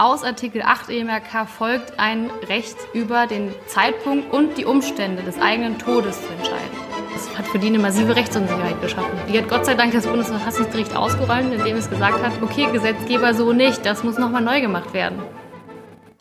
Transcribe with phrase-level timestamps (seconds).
[0.00, 5.76] Aus Artikel 8 EMRK folgt ein Recht über den Zeitpunkt und die Umstände des eigenen
[5.76, 6.78] Todes zu entscheiden.
[7.12, 9.10] Das hat für die eine massive Rechtsunsicherheit geschaffen.
[9.28, 13.52] Die hat Gott sei Dank das Bundesverfassungsgericht ausgeräumt, indem es gesagt hat, okay, Gesetzgeber so
[13.52, 15.20] nicht, das muss nochmal neu gemacht werden.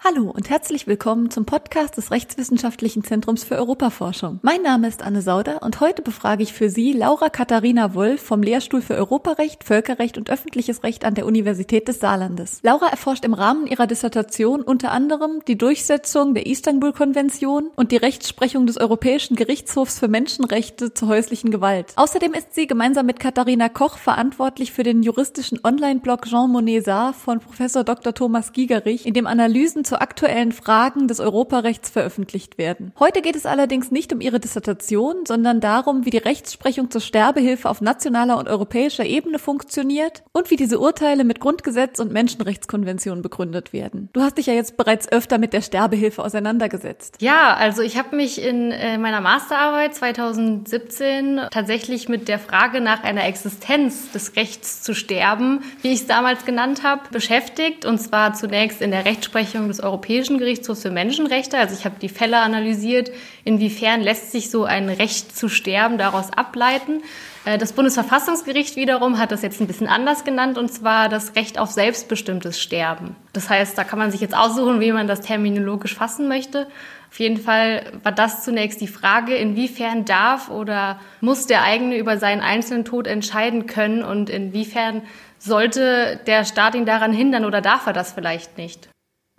[0.10, 4.40] Hallo und herzlich willkommen zum Podcast des Rechtswissenschaftlichen Zentrums für Europaforschung.
[4.42, 8.42] Mein Name ist Anne Sauder und heute befrage ich für Sie Laura Katharina Wolf vom
[8.42, 12.60] Lehrstuhl für Europarecht, Völkerrecht und öffentliches Recht an der Universität des Saarlandes.
[12.64, 18.66] Laura erforscht im Rahmen ihrer Dissertation unter anderem die Durchsetzung der Istanbul-Konvention und die Rechtsprechung
[18.66, 21.92] des Europäischen Gerichtshofs für Menschenrechte zur häuslichen Gewalt.
[21.98, 27.12] Außerdem ist sie gemeinsam mit Katharina Koch verantwortlich für den juristischen Online-Blog Jean Monnet Saar
[27.12, 28.14] von Professor Dr.
[28.14, 32.92] Thomas Gigerich, in dem Analysen zur aktuellen Fragen des Europarechts veröffentlicht werden.
[33.00, 37.70] Heute geht es allerdings nicht um ihre Dissertation, sondern darum, wie die Rechtsprechung zur Sterbehilfe
[37.70, 43.74] auf nationaler und europäischer Ebene funktioniert und wie diese Urteile mit Grundgesetz und Menschenrechtskonventionen begründet
[43.74, 44.10] werden.
[44.14, 47.18] Du hast dich ja jetzt bereits öfter mit der Sterbehilfe auseinandergesetzt.
[47.20, 53.04] Ja, also ich habe mich in äh, meiner Masterarbeit 2017 tatsächlich mit der Frage nach
[53.04, 58.34] einer Existenz des Rechts zu sterben, wie ich es damals genannt habe, beschäftigt und zwar
[58.34, 61.58] zunächst in der Rechtsprechung des Europäischen Gerichtshofs für Menschenrechte.
[61.58, 63.12] Also ich habe die Fälle analysiert,
[63.44, 67.02] inwiefern lässt sich so ein Recht zu sterben daraus ableiten.
[67.46, 71.58] Äh, das Bundesverfassungsgericht wiederum hat das jetzt ein bisschen anders genannt, und zwar das Recht
[71.58, 73.16] auf selbstbestimmtes Sterben.
[73.34, 76.68] Das heißt, da kann man sich jetzt aussuchen, wie man das terminologisch fassen möchte.
[77.10, 82.18] Auf jeden Fall war das zunächst die Frage, inwiefern darf oder muss der eigene über
[82.18, 85.04] seinen einzelnen Tod entscheiden können und inwiefern
[85.40, 88.90] sollte der Staat ihn daran hindern oder darf er das vielleicht nicht?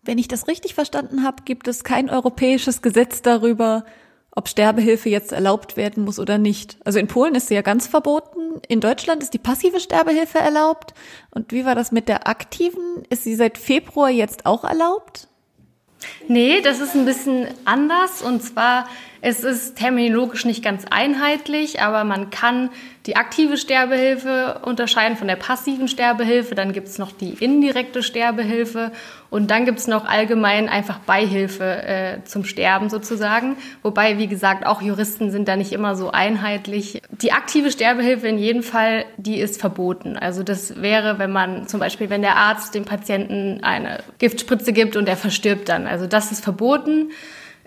[0.08, 3.84] Wenn ich das richtig verstanden habe, gibt es kein europäisches Gesetz darüber,
[4.30, 6.78] ob Sterbehilfe jetzt erlaubt werden muss oder nicht.
[6.82, 8.62] Also in Polen ist sie ja ganz verboten.
[8.68, 10.94] In Deutschland ist die passive Sterbehilfe erlaubt.
[11.30, 13.02] Und wie war das mit der aktiven?
[13.10, 15.28] Ist sie seit Februar jetzt auch erlaubt?
[16.26, 18.22] Nee, das ist ein bisschen anders.
[18.22, 18.88] Und zwar
[19.20, 22.70] es ist terminologisch nicht ganz einheitlich, aber man kann
[23.06, 26.54] die aktive Sterbehilfe unterscheiden von der passiven Sterbehilfe.
[26.54, 28.92] Dann gibt es noch die indirekte Sterbehilfe
[29.30, 33.56] und dann gibt es noch allgemein einfach Beihilfe äh, zum Sterben sozusagen.
[33.82, 37.02] Wobei, wie gesagt, auch Juristen sind da nicht immer so einheitlich.
[37.10, 40.16] Die aktive Sterbehilfe in jedem Fall, die ist verboten.
[40.16, 44.96] Also das wäre, wenn man zum Beispiel, wenn der Arzt dem Patienten eine Giftspritze gibt
[44.96, 45.86] und er verstirbt dann.
[45.86, 47.10] Also das ist verboten.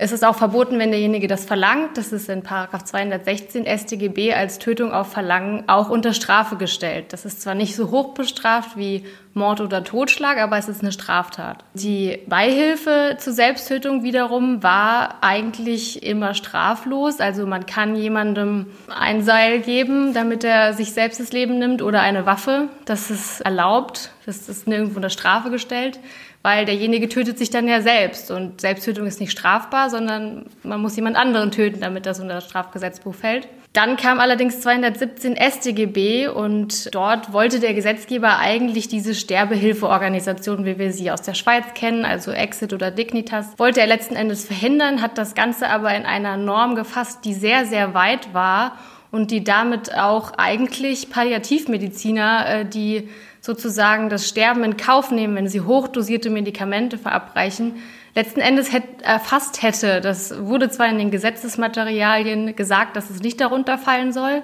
[0.03, 1.95] Es ist auch verboten, wenn derjenige das verlangt.
[1.95, 7.13] Das ist in Paragraph 216 StGB als Tötung auf Verlangen auch unter Strafe gestellt.
[7.13, 10.91] Das ist zwar nicht so hoch bestraft wie Mord oder Totschlag, aber es ist eine
[10.91, 11.63] Straftat.
[11.75, 17.19] Die Beihilfe zur Selbsttötung wiederum war eigentlich immer straflos.
[17.19, 22.01] Also man kann jemandem ein Seil geben, damit er sich selbst das Leben nimmt oder
[22.01, 22.69] eine Waffe.
[22.85, 24.09] Das ist erlaubt.
[24.25, 25.99] Das ist nirgendwo unter Strafe gestellt
[26.43, 30.95] weil derjenige tötet sich dann ja selbst und Selbsttötung ist nicht strafbar, sondern man muss
[30.95, 33.47] jemand anderen töten, damit das unter das Strafgesetzbuch fällt.
[33.73, 40.91] Dann kam allerdings 217 StGB und dort wollte der Gesetzgeber eigentlich diese Sterbehilfeorganisation, wie wir
[40.91, 45.17] sie aus der Schweiz kennen, also Exit oder Dignitas, wollte er letzten Endes verhindern, hat
[45.17, 48.77] das Ganze aber in einer Norm gefasst, die sehr, sehr weit war
[49.09, 53.09] und die damit auch eigentlich Palliativmediziner, äh, die
[53.41, 57.81] sozusagen das Sterben in Kauf nehmen, wenn sie hochdosierte Medikamente verabreichen,
[58.15, 58.69] letzten Endes
[59.01, 59.99] erfasst hätte.
[59.99, 64.43] Das wurde zwar in den Gesetzesmaterialien gesagt, dass es nicht darunter fallen soll,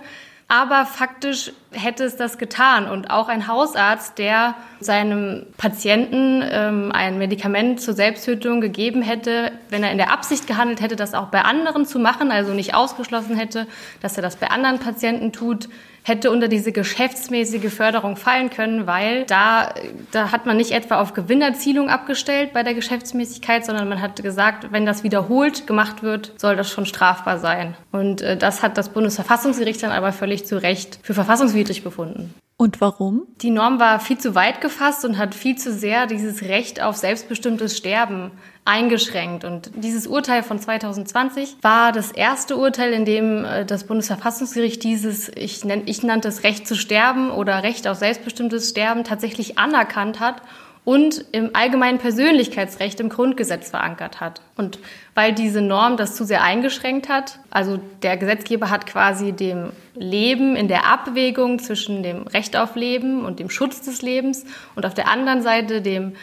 [0.49, 2.89] aber faktisch hätte es das getan.
[2.89, 9.83] Und auch ein Hausarzt, der seinem Patienten ähm, ein Medikament zur Selbsttötung gegeben hätte, wenn
[9.83, 13.35] er in der Absicht gehandelt hätte, das auch bei anderen zu machen, also nicht ausgeschlossen
[13.35, 13.67] hätte,
[14.01, 15.67] dass er das bei anderen Patienten tut,
[16.07, 19.73] hätte unter diese geschäftsmäßige Förderung fallen können, weil da,
[20.11, 24.71] da hat man nicht etwa auf Gewinnerzielung abgestellt bei der Geschäftsmäßigkeit, sondern man hat gesagt,
[24.71, 27.75] wenn das wiederholt gemacht wird, soll das schon strafbar sein.
[27.91, 32.33] Und äh, das hat das Bundesverfassungsgericht dann aber völlig zu Recht für verfassungswidrig befunden.
[32.59, 33.27] Und warum?
[33.41, 36.97] Die Norm war viel zu weit gefasst und hat viel zu sehr dieses Recht auf
[36.97, 38.31] selbstbestimmtes Sterben
[38.65, 39.45] eingeschränkt.
[39.45, 45.29] Und dieses Urteil von 2020 war das erste Urteil, in dem äh, das Bundesverfassungsgericht dieses,
[45.35, 50.19] ich, nenn, ich nannte es Recht zu sterben oder Recht auf selbstbestimmtes Sterben tatsächlich anerkannt
[50.19, 50.41] hat
[50.87, 54.39] und im allgemeinen Persönlichkeitsrecht im Grundgesetz verankert hat.
[54.55, 54.79] Und
[55.15, 60.55] weil diese Norm das zu sehr eingeschränkt hat, also der Gesetzgeber hat quasi dem Leben
[60.55, 64.45] in der Abwägung zwischen dem Recht auf Leben und dem Schutz des Lebens
[64.75, 66.15] und auf der anderen Seite dem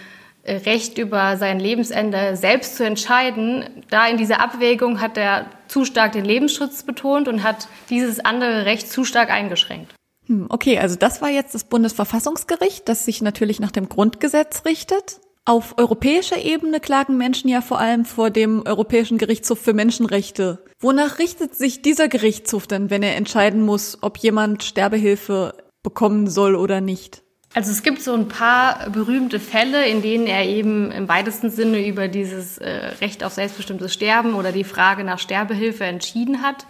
[0.44, 5.84] äh, Recht über sein Lebensende selbst zu entscheiden, da in dieser Abwägung hat er zu
[5.84, 9.92] stark den Lebensschutz betont und hat dieses andere Recht zu stark eingeschränkt.
[10.26, 15.20] Hm, okay, also das war jetzt das Bundesverfassungsgericht, das sich natürlich nach dem Grundgesetz richtet.
[15.46, 20.64] Auf europäischer Ebene klagen Menschen ja vor allem vor dem Europäischen Gerichtshof für Menschenrechte.
[20.80, 26.54] Wonach richtet sich dieser Gerichtshof denn, wenn er entscheiden muss, ob jemand Sterbehilfe bekommen soll
[26.54, 27.22] oder nicht?
[27.52, 31.86] Also es gibt so ein paar berühmte Fälle, in denen er eben im weitesten Sinne
[31.86, 36.66] über dieses äh, Recht auf selbstbestimmtes Sterben oder die Frage nach Sterbehilfe entschieden hat.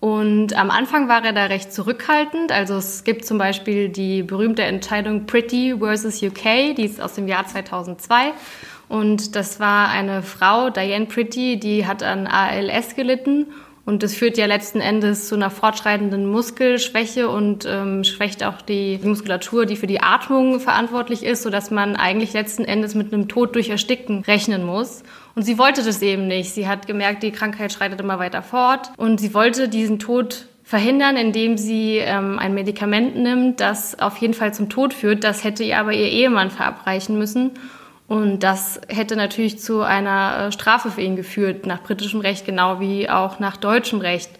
[0.00, 2.52] Und am Anfang war er da recht zurückhaltend.
[2.52, 7.26] Also es gibt zum Beispiel die berühmte Entscheidung Pretty versus UK, die ist aus dem
[7.26, 8.32] Jahr 2002.
[8.88, 13.46] Und das war eine Frau, Diane Pretty, die hat an ALS gelitten
[13.88, 19.00] und das führt ja letzten Endes zu einer fortschreitenden Muskelschwäche und ähm, schwächt auch die
[19.02, 23.54] Muskulatur, die für die Atmung verantwortlich ist, sodass man eigentlich letzten Endes mit einem Tod
[23.54, 25.04] durch Ersticken rechnen muss.
[25.38, 26.50] Und sie wollte das eben nicht.
[26.52, 31.16] Sie hat gemerkt, die Krankheit schreitet immer weiter fort und sie wollte diesen Tod verhindern,
[31.16, 35.22] indem sie ähm, ein Medikament nimmt, das auf jeden Fall zum Tod führt.
[35.22, 37.52] Das hätte ihr aber ihr Ehemann verabreichen müssen.
[38.08, 42.80] Und das hätte natürlich zu einer äh, Strafe für ihn geführt, nach britischem Recht genau
[42.80, 44.30] wie auch nach deutschem Recht.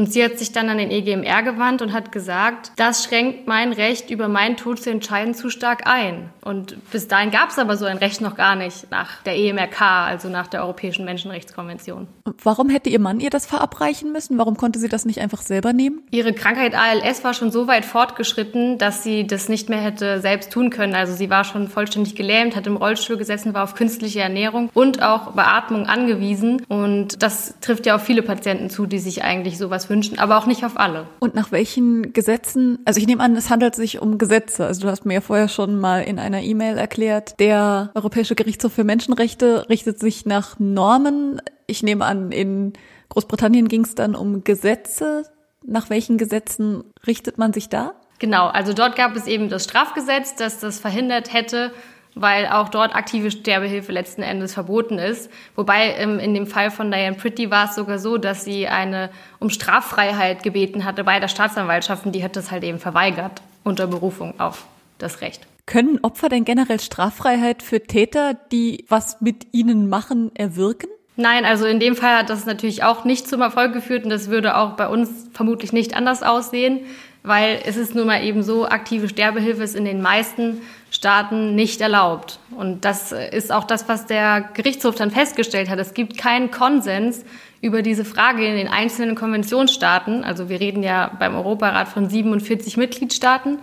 [0.00, 3.74] Und sie hat sich dann an den EGMR gewandt und hat gesagt, das schränkt mein
[3.74, 6.30] Recht, über meinen Tod zu entscheiden, zu stark ein.
[6.40, 9.82] Und bis dahin gab es aber so ein Recht noch gar nicht nach der EMRK,
[9.82, 12.08] also nach der Europäischen Menschenrechtskonvention.
[12.42, 14.38] Warum hätte ihr Mann ihr das verabreichen müssen?
[14.38, 16.02] Warum konnte sie das nicht einfach selber nehmen?
[16.10, 20.50] Ihre Krankheit ALS war schon so weit fortgeschritten, dass sie das nicht mehr hätte selbst
[20.50, 20.94] tun können.
[20.94, 25.02] Also sie war schon vollständig gelähmt, hat im Rollstuhl gesessen, war auf künstliche Ernährung und
[25.02, 26.62] auch Beatmung angewiesen.
[26.68, 30.38] Und das trifft ja auf viele Patienten zu, die sich eigentlich sowas sowas wünschen, aber
[30.38, 31.06] auch nicht auf alle.
[31.18, 32.78] Und nach welchen Gesetzen?
[32.84, 34.66] Also ich nehme an, es handelt sich um Gesetze.
[34.66, 38.72] Also du hast mir ja vorher schon mal in einer E-Mail erklärt, der Europäische Gerichtshof
[38.72, 41.42] für Menschenrechte richtet sich nach Normen.
[41.66, 42.72] Ich nehme an, in
[43.10, 45.24] Großbritannien ging es dann um Gesetze.
[45.66, 47.92] Nach welchen Gesetzen richtet man sich da?
[48.18, 51.72] Genau, also dort gab es eben das Strafgesetz, das das verhindert hätte,
[52.14, 55.30] weil auch dort aktive Sterbehilfe letzten Endes verboten ist.
[55.54, 59.10] Wobei ähm, in dem Fall von Diane Pretty war es sogar so, dass sie eine
[59.38, 63.86] um Straffreiheit gebeten hatte bei der Staatsanwaltschaft und die hat das halt eben verweigert unter
[63.86, 64.66] Berufung auf
[64.98, 65.46] das Recht.
[65.66, 70.88] Können Opfer denn generell Straffreiheit für Täter, die was mit ihnen machen, erwirken?
[71.16, 74.30] Nein, also in dem Fall hat das natürlich auch nicht zum Erfolg geführt und das
[74.30, 76.80] würde auch bei uns vermutlich nicht anders aussehen,
[77.22, 81.80] weil es ist nun mal eben so, aktive Sterbehilfe ist in den meisten Staaten nicht
[81.80, 82.38] erlaubt.
[82.56, 85.78] Und das ist auch das, was der Gerichtshof dann festgestellt hat.
[85.78, 87.24] Es gibt keinen Konsens
[87.60, 90.24] über diese Frage in den einzelnen Konventionsstaaten.
[90.24, 93.58] Also wir reden ja beim Europarat von 47 Mitgliedstaaten.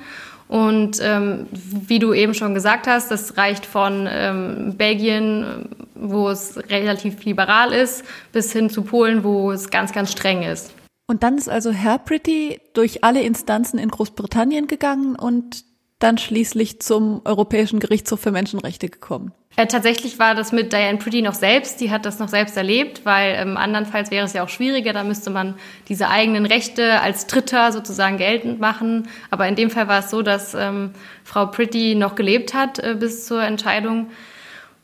[0.48, 6.58] Und ähm, wie du eben schon gesagt hast, das reicht von ähm, Belgien, wo es
[6.70, 10.72] relativ liberal ist, bis hin zu Polen, wo es ganz, ganz streng ist.
[11.08, 15.64] Und dann ist also Herr Pretty durch alle Instanzen in Großbritannien gegangen und
[16.00, 19.34] dann schließlich zum Europäischen Gerichtshof für Menschenrechte gekommen.
[19.56, 23.06] Äh, tatsächlich war das mit Diane Pretty noch selbst, die hat das noch selbst erlebt,
[23.06, 25.56] weil ähm, andernfalls wäre es ja auch schwieriger, da müsste man
[25.90, 29.08] diese eigenen Rechte als Dritter sozusagen geltend machen.
[29.32, 30.92] Aber in dem Fall war es so, dass ähm,
[31.24, 34.12] Frau Pretty noch gelebt hat äh, bis zur Entscheidung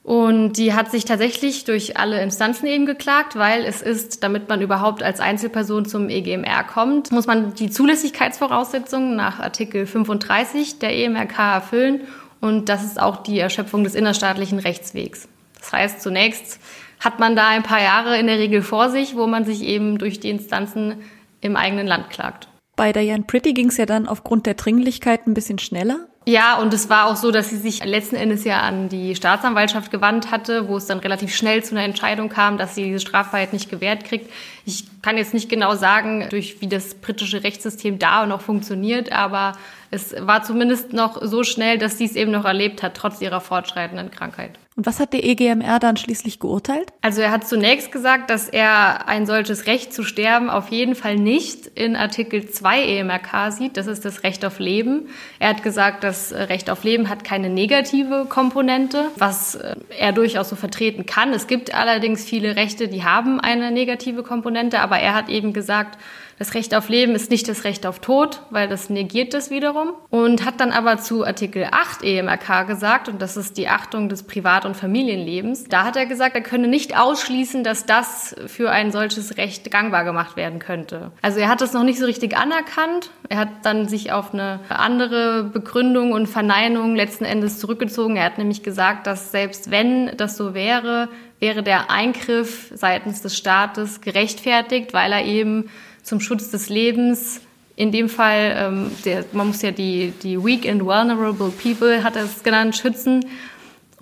[0.04, 4.62] und die hat sich tatsächlich durch alle Instanzen eben geklagt, weil es ist, damit man
[4.62, 11.40] überhaupt als Einzelperson zum EGMR kommt, muss man die Zulässigkeitsvoraussetzungen nach Artikel 35 der EMRK
[11.40, 12.02] erfüllen.
[12.42, 15.30] Und das ist auch die Erschöpfung des innerstaatlichen Rechtswegs.
[15.58, 16.60] Das heißt, zunächst
[17.00, 19.98] hat man da ein paar Jahre in der Regel vor sich, wo man sich eben
[19.98, 20.96] durch die Instanzen
[21.40, 22.50] im eigenen Land klagt.
[22.76, 26.08] Bei Diane Pretty ging es ja dann aufgrund der Dringlichkeit ein bisschen schneller.
[26.26, 29.92] Ja, und es war auch so, dass sie sich letzten Endes ja an die Staatsanwaltschaft
[29.92, 33.52] gewandt hatte, wo es dann relativ schnell zu einer Entscheidung kam, dass sie diese Straffreiheit
[33.52, 34.32] nicht gewährt kriegt.
[34.66, 39.54] Ich kann jetzt nicht genau sagen, durch wie das britische Rechtssystem da noch funktioniert, aber
[39.92, 43.42] es war zumindest noch so schnell, dass sie es eben noch erlebt hat, trotz ihrer
[43.42, 44.58] fortschreitenden Krankheit.
[44.76, 46.92] Und was hat der EGMR dann schließlich geurteilt?
[47.02, 51.16] Also er hat zunächst gesagt, dass er ein solches Recht zu sterben auf jeden Fall
[51.16, 53.78] nicht in Artikel 2 EMRK sieht.
[53.78, 55.10] Das ist das Recht auf Leben.
[55.38, 60.50] Er hat gesagt, das Recht auf Leben hat keine negative Komponente, was äh, er durchaus
[60.50, 61.34] so vertreten kann.
[61.34, 66.00] Es gibt allerdings viele Rechte, die haben eine negative Komponente, aber er hat eben gesagt,
[66.40, 69.94] das Recht auf Leben ist nicht das Recht auf Tod, weil das negiert das wiederum.
[70.10, 74.24] Und hat dann aber zu Artikel 8 EMRK gesagt, und das ist die Achtung des
[74.24, 78.92] Privat- und Familienlebens, da hat er gesagt, er könne nicht ausschließen, dass das für ein
[78.92, 81.12] solches Recht gangbar gemacht werden könnte.
[81.22, 83.12] Also er hat das noch nicht so richtig anerkannt.
[83.30, 88.16] Er hat dann sich auf eine andere Begründung und Verneinung letzten Endes zurückgezogen.
[88.16, 93.38] Er hat nämlich gesagt, dass selbst wenn das so wäre, wäre der Eingriff seitens des
[93.38, 95.70] Staates gerechtfertigt, weil er eben
[96.02, 97.42] zum Schutz des Lebens.
[97.76, 102.16] In dem Fall, ähm, der, man muss ja die, die weak and vulnerable people, hat
[102.16, 103.26] er es genannt, schützen.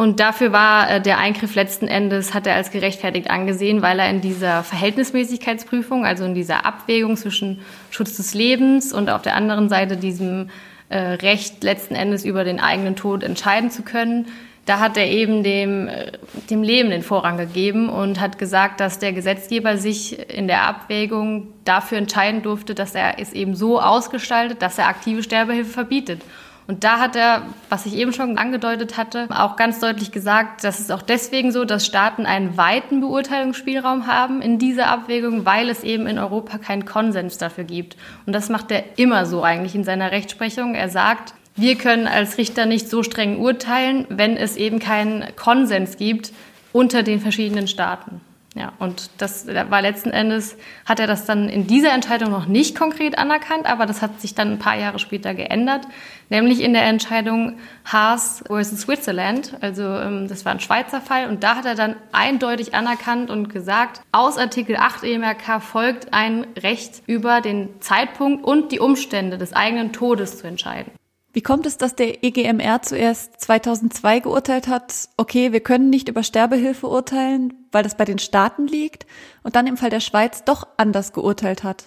[0.01, 4.09] Und dafür war äh, der Eingriff letzten Endes, hat er als gerechtfertigt angesehen, weil er
[4.09, 9.69] in dieser Verhältnismäßigkeitsprüfung, also in dieser Abwägung zwischen Schutz des Lebens und auf der anderen
[9.69, 10.49] Seite diesem
[10.89, 14.25] äh, Recht letzten Endes über den eigenen Tod entscheiden zu können,
[14.65, 16.13] da hat er eben dem, äh,
[16.49, 21.49] dem Leben den Vorrang gegeben und hat gesagt, dass der Gesetzgeber sich in der Abwägung
[21.63, 26.23] dafür entscheiden durfte, dass er es eben so ausgestaltet, dass er aktive Sterbehilfe verbietet.
[26.71, 30.79] Und da hat er, was ich eben schon angedeutet hatte, auch ganz deutlich gesagt, dass
[30.79, 35.83] es auch deswegen so, dass Staaten einen weiten Beurteilungsspielraum haben in dieser Abwägung, weil es
[35.83, 37.97] eben in Europa keinen Konsens dafür gibt.
[38.25, 40.73] Und das macht er immer so eigentlich in seiner Rechtsprechung.
[40.73, 45.97] Er sagt, wir können als Richter nicht so streng urteilen, wenn es eben keinen Konsens
[45.97, 46.31] gibt
[46.71, 48.21] unter den verschiedenen Staaten.
[48.53, 52.77] Ja, und das war letzten Endes, hat er das dann in dieser Entscheidung noch nicht
[52.77, 55.87] konkret anerkannt, aber das hat sich dann ein paar Jahre später geändert,
[56.27, 59.55] nämlich in der Entscheidung Haas versus Switzerland.
[59.61, 63.47] Also ähm, das war ein Schweizer Fall und da hat er dann eindeutig anerkannt und
[63.47, 69.53] gesagt, aus Artikel 8 EMRK folgt ein Recht über den Zeitpunkt und die Umstände des
[69.53, 70.91] eigenen Todes zu entscheiden.
[71.33, 76.23] Wie kommt es, dass der EGMR zuerst 2002 geurteilt hat, okay, wir können nicht über
[76.23, 79.05] Sterbehilfe urteilen, weil das bei den Staaten liegt,
[79.43, 81.85] und dann im Fall der Schweiz doch anders geurteilt hat?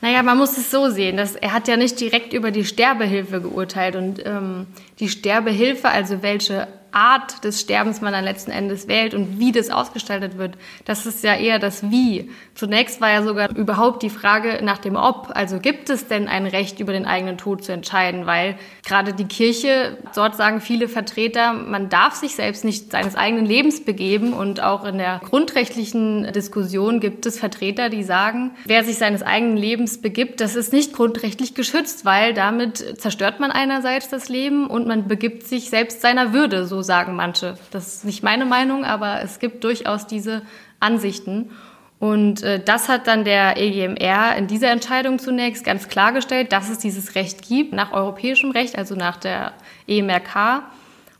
[0.00, 3.42] Naja, man muss es so sehen, dass er hat ja nicht direkt über die Sterbehilfe
[3.42, 4.66] geurteilt und ähm,
[5.00, 9.70] die Sterbehilfe, also welche Art des Sterbens man dann letzten Endes wählt und wie das
[9.70, 12.30] ausgestaltet wird, das ist ja eher das Wie.
[12.54, 15.30] Zunächst war ja sogar überhaupt die Frage nach dem Ob.
[15.34, 18.26] Also gibt es denn ein Recht, über den eigenen Tod zu entscheiden?
[18.26, 23.46] Weil gerade die Kirche, dort sagen viele Vertreter, man darf sich selbst nicht seines eigenen
[23.46, 24.32] Lebens begeben.
[24.32, 29.56] Und auch in der grundrechtlichen Diskussion gibt es Vertreter, die sagen, wer sich seines eigenen
[29.56, 34.86] Lebens begibt, das ist nicht grundrechtlich geschützt, weil damit zerstört man einerseits das Leben und
[34.90, 37.54] man begibt sich selbst seiner Würde, so sagen manche.
[37.70, 40.42] Das ist nicht meine Meinung, aber es gibt durchaus diese
[40.80, 41.50] Ansichten.
[41.98, 46.78] Und äh, das hat dann der EGMR in dieser Entscheidung zunächst ganz klargestellt, dass es
[46.78, 49.52] dieses Recht gibt, nach europäischem Recht, also nach der
[49.86, 50.64] EMRK.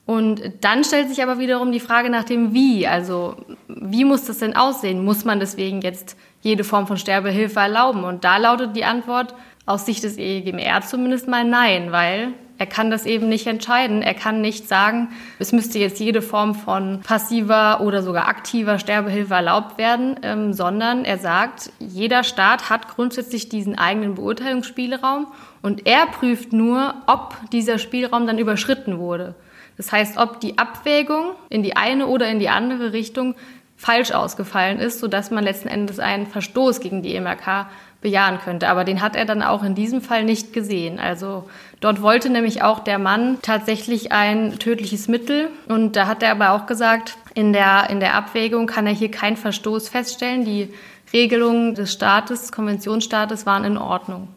[0.04, 2.86] Und dann stellt sich aber wiederum die Frage nach dem Wie.
[2.88, 3.36] Also
[3.68, 5.04] wie muss das denn aussehen?
[5.04, 8.02] Muss man deswegen jetzt jede Form von Sterbehilfe erlauben?
[8.02, 9.34] Und da lautet die Antwort
[9.66, 14.02] aus Sicht des EGMR zumindest mal nein, weil er kann das eben nicht entscheiden.
[14.02, 19.32] Er kann nicht sagen, es müsste jetzt jede Form von passiver oder sogar aktiver Sterbehilfe
[19.32, 25.28] erlaubt werden, ähm, sondern er sagt, jeder Staat hat grundsätzlich diesen eigenen Beurteilungsspielraum
[25.62, 29.34] und er prüft nur, ob dieser Spielraum dann überschritten wurde.
[29.78, 33.36] Das heißt, ob die Abwägung in die eine oder in die andere Richtung
[33.78, 37.70] falsch ausgefallen ist, sodass man letzten Endes einen Verstoß gegen die MRK
[38.00, 38.68] bejahen könnte.
[38.68, 40.98] Aber den hat er dann auch in diesem Fall nicht gesehen.
[40.98, 41.48] Also
[41.80, 45.48] dort wollte nämlich auch der Mann tatsächlich ein tödliches Mittel.
[45.68, 49.10] Und da hat er aber auch gesagt, in der, in der Abwägung kann er hier
[49.10, 50.44] keinen Verstoß feststellen.
[50.44, 50.72] Die
[51.12, 54.28] Regelungen des Staates, Konventionsstaates waren in Ordnung.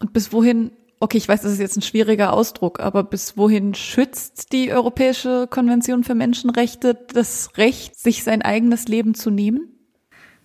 [0.00, 0.70] Und bis wohin
[1.00, 5.46] okay, ich weiß, das ist jetzt ein schwieriger Ausdruck, aber bis wohin schützt die Europäische
[5.48, 9.75] Konvention für Menschenrechte das Recht, sich sein eigenes Leben zu nehmen?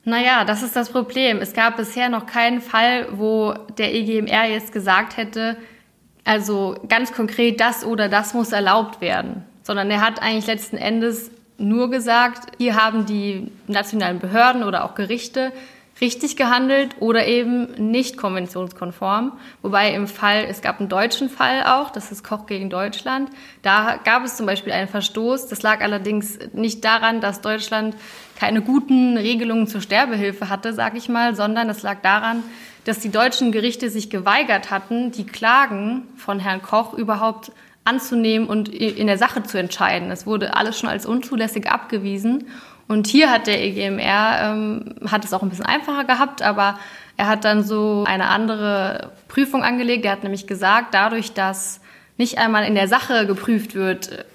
[0.03, 1.37] Naja, das ist das Problem.
[1.37, 5.57] Es gab bisher noch keinen Fall, wo der EGMR jetzt gesagt hätte,
[6.23, 11.31] also ganz konkret das oder das muss erlaubt werden, sondern er hat eigentlich letzten Endes
[11.57, 15.51] nur gesagt, hier haben die nationalen Behörden oder auch Gerichte
[16.01, 19.33] richtig gehandelt oder eben nicht konventionskonform.
[19.61, 23.29] Wobei im Fall, es gab einen deutschen Fall auch, das ist Koch gegen Deutschland.
[23.61, 25.47] Da gab es zum Beispiel einen Verstoß.
[25.47, 27.95] Das lag allerdings nicht daran, dass Deutschland
[28.35, 32.43] keine guten Regelungen zur Sterbehilfe hatte, sag ich mal, sondern es lag daran,
[32.85, 37.51] dass die deutschen Gerichte sich geweigert hatten, die Klagen von Herrn Koch überhaupt
[37.83, 40.11] anzunehmen und in der Sache zu entscheiden.
[40.11, 42.47] Es wurde alles schon als unzulässig abgewiesen.
[42.91, 46.77] Und hier hat der EGMR, ähm, hat es auch ein bisschen einfacher gehabt, aber
[47.15, 50.03] er hat dann so eine andere Prüfung angelegt.
[50.03, 51.79] Er hat nämlich gesagt, dadurch, dass
[52.17, 54.25] nicht einmal in der Sache geprüft wird,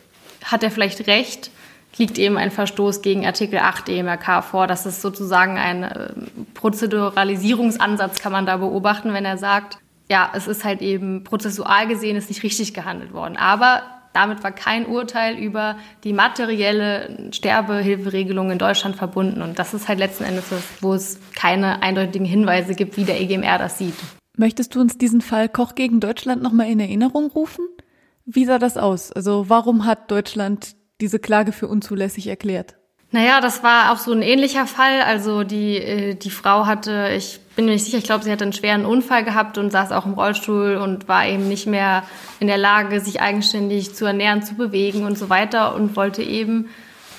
[0.43, 1.51] hat er vielleicht recht,
[1.99, 4.67] liegt eben ein Verstoß gegen Artikel 8 EMRK vor.
[4.67, 6.09] Das ist sozusagen ein äh,
[6.55, 9.77] Prozeduralisierungsansatz, kann man da beobachten, wenn er sagt,
[10.09, 13.37] ja, es ist halt eben prozessual gesehen, ist nicht richtig gehandelt worden.
[13.37, 13.83] Aber
[14.17, 19.43] damit war kein Urteil über die materielle Sterbehilferegelung in Deutschland verbunden.
[19.43, 20.47] Und das ist halt letzten Endes
[20.81, 23.95] wo es keine eindeutigen Hinweise gibt, wie der EGMR das sieht.
[24.39, 27.67] Möchtest du uns diesen Fall Koch gegen Deutschland nochmal in Erinnerung rufen?
[28.25, 29.13] Wie sah das aus?
[29.13, 32.76] Also warum hat Deutschland diese Klage für unzulässig erklärt?
[33.13, 35.01] Naja, das war auch so ein ähnlicher Fall.
[35.03, 38.45] Also die, äh, die Frau hatte, ich bin mir nicht sicher, ich glaube, sie hatte
[38.45, 42.03] einen schweren Unfall gehabt und saß auch im Rollstuhl und war eben nicht mehr
[42.41, 46.69] in der Lage, sich eigenständig zu ernähren, zu bewegen und so weiter und wollte eben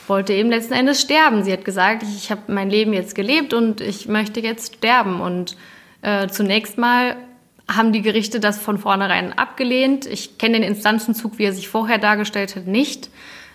[0.08, 1.44] wollte eben letzten Endes sterben.
[1.44, 5.20] Sie hat gesagt, ich, ich habe mein Leben jetzt gelebt und ich möchte jetzt sterben.
[5.20, 5.58] Und
[6.02, 7.18] äh, zunächst mal
[7.70, 10.06] haben die Gerichte das von vornherein abgelehnt.
[10.06, 13.10] Ich kenne den Instanzenzug, wie er sich vorher dargestellt hat, nicht.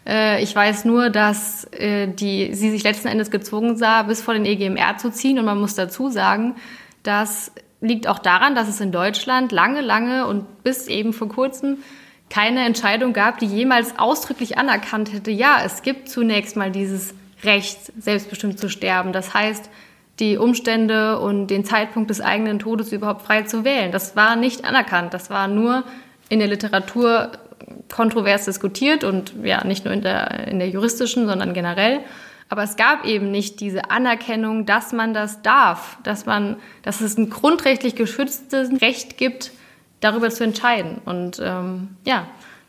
[0.06, 4.34] Äh, ich weiß nur, dass äh, die, sie sich letzten Endes gezwungen sah, bis vor
[4.34, 5.38] den EGMR zu ziehen.
[5.38, 6.56] Und man muss dazu sagen,
[7.02, 11.78] das liegt auch daran, dass es in Deutschland lange, lange und bis eben vor kurzem
[12.30, 17.92] keine Entscheidung gab, die jemals ausdrücklich anerkannt hätte, ja, es gibt zunächst mal dieses Recht,
[18.00, 19.12] selbstbestimmt zu sterben.
[19.12, 19.68] Das heißt,
[20.18, 23.92] die Umstände und den Zeitpunkt des eigenen Todes überhaupt frei zu wählen.
[23.92, 25.12] Das war nicht anerkannt.
[25.12, 25.84] Das war nur
[26.28, 27.32] in der Literatur
[27.92, 32.00] kontrovers diskutiert und ja, nicht nur in der, in der juristischen, sondern generell.
[32.48, 37.16] Aber es gab eben nicht diese Anerkennung, dass man das darf, dass man, dass es
[37.16, 39.52] ein grundrechtlich geschütztes Recht gibt,
[40.00, 41.00] darüber zu entscheiden.
[41.04, 42.26] Und ähm, ja,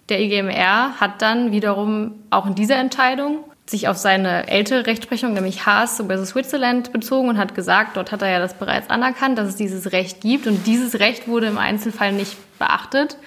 [0.09, 5.65] der EGMR hat dann wiederum auch in dieser Entscheidung sich auf seine ältere Rechtsprechung, nämlich
[5.65, 6.29] Haas vs.
[6.29, 9.91] Switzerland, bezogen und hat gesagt, dort hat er ja das bereits anerkannt, dass es dieses
[9.93, 10.47] Recht gibt.
[10.47, 13.17] Und dieses Recht wurde im Einzelfall nicht beachtet.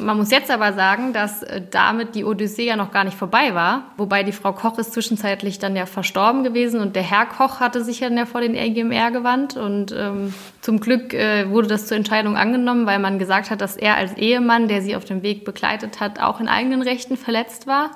[0.00, 3.54] Man muss jetzt aber sagen, dass äh, damit die Odyssee ja noch gar nicht vorbei
[3.54, 3.92] war.
[3.96, 7.84] Wobei die Frau Koch ist zwischenzeitlich dann ja verstorben gewesen und der Herr Koch hatte
[7.84, 9.56] sich dann ja vor den EGMR gewandt.
[9.56, 13.76] Und ähm, zum Glück äh, wurde das zur Entscheidung angenommen, weil man gesagt hat, dass
[13.76, 17.66] er als Ehemann, der sie auf dem Weg begleitet hat, auch in eigenen Rechten verletzt
[17.66, 17.90] war.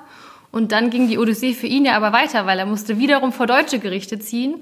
[0.51, 3.45] Und dann ging die Odyssee für ihn ja aber weiter, weil er musste wiederum vor
[3.45, 4.55] deutsche Gerichte ziehen.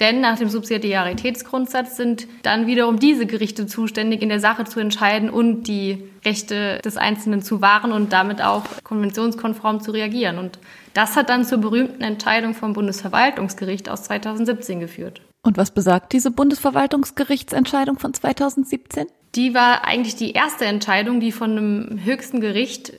[0.00, 5.30] Denn nach dem Subsidiaritätsgrundsatz sind dann wiederum diese Gerichte zuständig, in der Sache zu entscheiden
[5.30, 10.38] und die Rechte des Einzelnen zu wahren und damit auch konventionskonform zu reagieren.
[10.38, 10.58] Und
[10.92, 15.22] das hat dann zur berühmten Entscheidung vom Bundesverwaltungsgericht aus 2017 geführt.
[15.42, 19.06] Und was besagt diese Bundesverwaltungsgerichtsentscheidung von 2017?
[19.36, 22.94] Die war eigentlich die erste Entscheidung, die von einem höchsten Gericht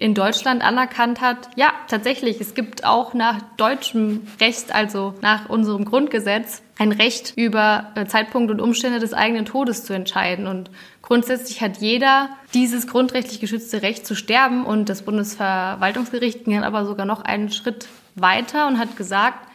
[0.00, 5.84] in Deutschland anerkannt hat, ja, tatsächlich, es gibt auch nach deutschem Recht, also nach unserem
[5.84, 10.46] Grundgesetz, ein Recht über äh, Zeitpunkt und Umstände des eigenen Todes zu entscheiden.
[10.46, 10.70] Und
[11.02, 14.64] grundsätzlich hat jeder dieses grundrechtlich geschützte Recht zu sterben.
[14.64, 19.48] Und das Bundesverwaltungsgericht ging dann aber sogar noch einen Schritt weiter und hat gesagt,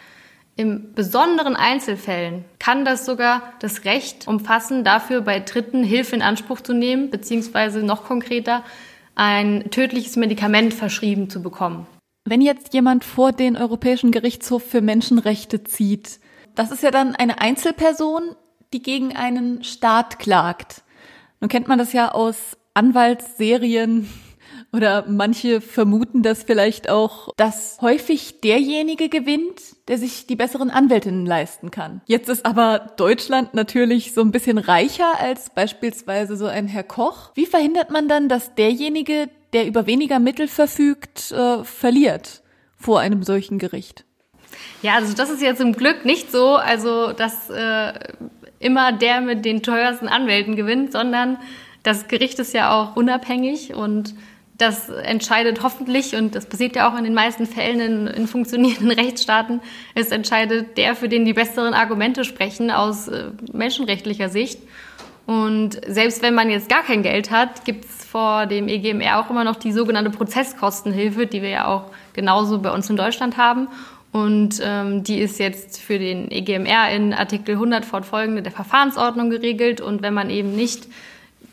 [0.56, 6.62] in besonderen Einzelfällen kann das sogar das Recht umfassen, dafür bei Dritten Hilfe in Anspruch
[6.62, 8.64] zu nehmen, beziehungsweise noch konkreter,
[9.16, 11.88] ein tödliches Medikament verschrieben zu bekommen.
[12.26, 16.20] Wenn jetzt jemand vor den Europäischen Gerichtshof für Menschenrechte zieht,
[16.56, 18.36] das ist ja dann eine Einzelperson,
[18.74, 20.84] die gegen einen Staat klagt.
[21.40, 24.10] Nun kennt man das ja aus Anwaltsserien
[24.76, 31.26] oder manche vermuten das vielleicht auch, dass häufig derjenige gewinnt, der sich die besseren Anwältinnen
[31.26, 32.02] leisten kann.
[32.06, 37.32] Jetzt ist aber Deutschland natürlich so ein bisschen reicher als beispielsweise so ein Herr Koch.
[37.36, 42.42] Wie verhindert man dann, dass derjenige, der über weniger Mittel verfügt, äh, verliert
[42.78, 44.04] vor einem solchen Gericht?
[44.82, 47.94] Ja, also das ist ja zum Glück nicht so, also dass äh,
[48.60, 51.38] immer der mit den teuersten Anwälten gewinnt, sondern
[51.84, 54.16] das Gericht ist ja auch unabhängig und
[54.58, 58.92] das entscheidet hoffentlich, und das passiert ja auch in den meisten Fällen in, in, funktionierenden
[59.00, 59.60] Rechtsstaaten,
[59.96, 64.60] es entscheidet der, für den die besseren Argumente sprechen aus äh, menschenrechtlicher Sicht.
[65.26, 69.30] Und selbst wenn man jetzt gar kein Geld hat, gibt es vor dem EGMR auch
[69.30, 73.68] immer noch die sogenannte Prozesskostenhilfe, die wir ja auch genauso bei uns in Deutschland haben.
[74.12, 79.82] Und ähm, die ist jetzt für den EGMR in Artikel 100 fortfolgende der Verfahrensordnung geregelt.
[79.82, 80.88] Und wenn man eben nicht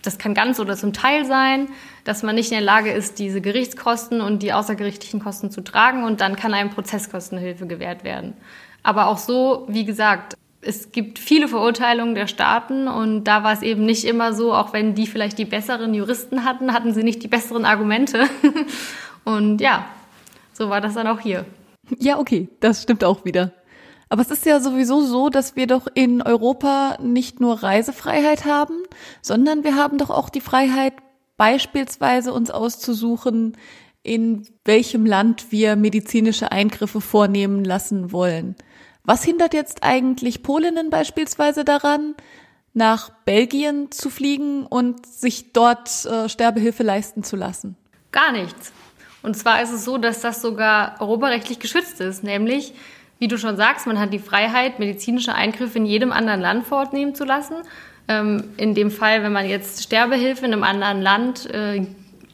[0.02, 1.68] das kann ganz oder zum Teil sein,
[2.04, 6.04] dass man nicht in der Lage ist, diese Gerichtskosten und die außergerichtlichen Kosten zu tragen
[6.04, 8.34] und dann kann einem Prozesskostenhilfe gewährt werden.
[8.82, 13.62] Aber auch so, wie gesagt, es gibt viele Verurteilungen der Staaten und da war es
[13.62, 17.22] eben nicht immer so, auch wenn die vielleicht die besseren Juristen hatten, hatten sie nicht
[17.22, 18.28] die besseren Argumente.
[19.24, 19.86] und ja,
[20.52, 21.44] so war das dann auch hier.
[21.98, 23.52] Ja, okay, das stimmt auch wieder.
[24.08, 28.74] Aber es ist ja sowieso so, dass wir doch in Europa nicht nur Reisefreiheit haben,
[29.22, 30.92] sondern wir haben doch auch die Freiheit,
[31.42, 33.56] beispielsweise uns auszusuchen,
[34.04, 38.54] in welchem Land wir medizinische Eingriffe vornehmen lassen wollen.
[39.02, 42.14] Was hindert jetzt eigentlich Polinnen beispielsweise daran,
[42.74, 47.76] nach Belgien zu fliegen und sich dort äh, Sterbehilfe leisten zu lassen?
[48.12, 48.72] Gar nichts.
[49.24, 52.72] Und zwar ist es so, dass das sogar europarechtlich geschützt ist, nämlich
[53.18, 57.16] wie du schon sagst, man hat die Freiheit, medizinische Eingriffe in jedem anderen Land vornehmen
[57.16, 57.56] zu lassen.
[58.12, 61.82] Ähm, in dem Fall, wenn man jetzt Sterbehilfe in einem anderen Land äh,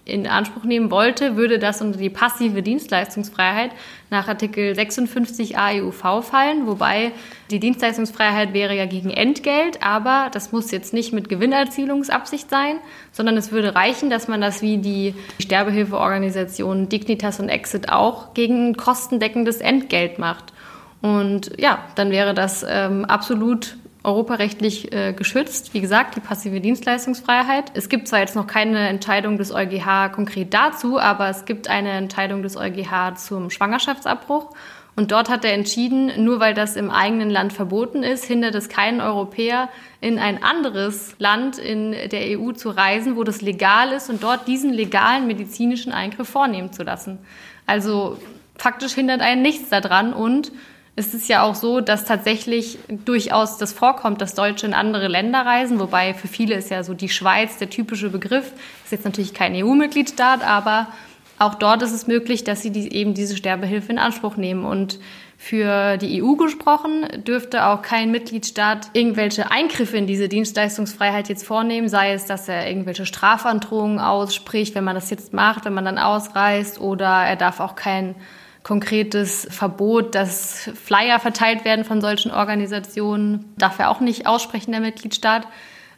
[0.04, 3.72] in Anspruch nehmen wollte, würde das unter die passive Dienstleistungsfreiheit
[4.08, 7.12] nach Artikel 56 AEUV fallen, wobei
[7.50, 12.76] die Dienstleistungsfreiheit wäre ja gegen Entgelt, aber das muss jetzt nicht mit Gewinnerzielungsabsicht sein,
[13.12, 18.76] sondern es würde reichen, dass man das wie die Sterbehilfeorganisationen Dignitas und Exit auch gegen
[18.76, 20.54] kostendeckendes Entgelt macht.
[21.02, 25.74] Und ja, dann wäre das ähm, absolut europarechtlich äh, geschützt.
[25.74, 27.72] Wie gesagt, die passive Dienstleistungsfreiheit.
[27.74, 31.90] Es gibt zwar jetzt noch keine Entscheidung des EuGH konkret dazu, aber es gibt eine
[31.90, 34.54] Entscheidung des EuGH zum Schwangerschaftsabbruch.
[34.98, 38.68] Und dort hat er entschieden, nur weil das im eigenen Land verboten ist, hindert es
[38.68, 39.68] keinen Europäer,
[40.00, 44.48] in ein anderes Land in der EU zu reisen, wo das legal ist und dort
[44.48, 47.20] diesen legalen medizinischen Eingriff vornehmen zu lassen.
[47.64, 48.18] Also
[48.56, 50.50] faktisch hindert einen nichts daran und
[50.98, 55.46] es ist ja auch so, dass tatsächlich durchaus das vorkommt, dass Deutsche in andere Länder
[55.46, 58.52] reisen, wobei für viele ist ja so die Schweiz der typische Begriff.
[58.82, 60.88] Ist jetzt natürlich kein EU-Mitgliedstaat, aber
[61.38, 64.64] auch dort ist es möglich, dass sie die, eben diese Sterbehilfe in Anspruch nehmen.
[64.64, 64.98] Und
[65.36, 71.88] für die EU gesprochen dürfte auch kein Mitgliedstaat irgendwelche Eingriffe in diese Dienstleistungsfreiheit jetzt vornehmen,
[71.88, 75.98] sei es, dass er irgendwelche Strafandrohungen ausspricht, wenn man das jetzt macht, wenn man dann
[75.98, 78.16] ausreist, oder er darf auch kein
[78.68, 83.46] konkretes Verbot, dass Flyer verteilt werden von solchen Organisationen.
[83.56, 85.48] Darf er auch nicht aussprechen, der Mitgliedstaat.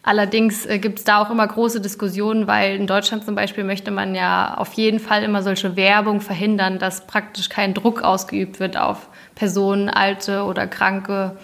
[0.04, 3.90] Allerdings äh, gibt es da auch immer große Diskussionen, weil in Deutschland zum Beispiel möchte
[3.90, 8.76] man ja auf jeden Fall immer solche Werbung verhindern, dass praktisch kein Druck ausgeübt wird
[8.76, 11.37] auf Personen, Alte oder Kranke.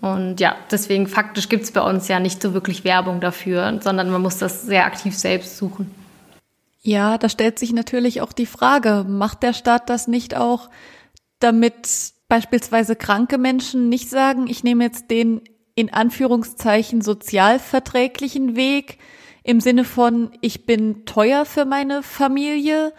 [0.00, 4.10] Und ja, deswegen faktisch gibt es bei uns ja nicht so wirklich Werbung dafür, sondern
[4.10, 6.03] man muss das sehr aktiv selbst suchen.
[6.86, 10.68] Ja, da stellt sich natürlich auch die Frage, macht der Staat das nicht auch,
[11.38, 15.40] damit beispielsweise kranke Menschen nicht sagen, ich nehme jetzt den
[15.74, 18.98] in Anführungszeichen sozialverträglichen Weg
[19.42, 22.92] im Sinne von, ich bin teuer für meine Familie